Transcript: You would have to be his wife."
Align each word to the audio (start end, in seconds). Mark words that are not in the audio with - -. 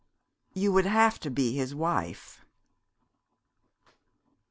You 0.55 0.71
would 0.73 0.87
have 0.87 1.19
to 1.19 1.29
be 1.29 1.53
his 1.55 1.75
wife." 1.75 2.43